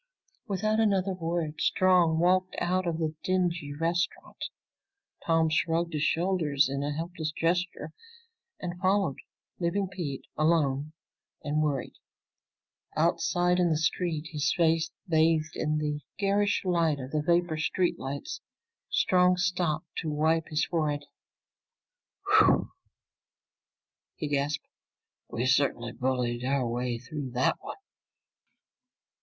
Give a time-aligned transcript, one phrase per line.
[0.47, 4.45] Without another word Strong walked out of the dingy restaurant.
[5.27, 7.93] Tom shrugged his shoulders in a helpless gesture
[8.59, 9.19] and followed,
[9.59, 10.93] leaving Pete alone
[11.43, 11.93] and worried.
[12.97, 17.99] Outside in the street, his face bathed in the garish light of the vapor street
[17.99, 18.41] lights,
[18.89, 21.05] Strong stopped to wipe his forehead.
[22.27, 22.71] "Whew!"
[24.15, 24.65] he gasped.
[25.29, 27.77] "We certainly bulled our way through that one!"